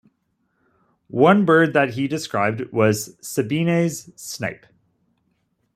[1.09, 4.65] One bird that he described was "Sabine's snipe".